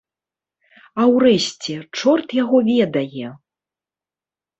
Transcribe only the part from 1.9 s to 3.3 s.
чорт яго ведае!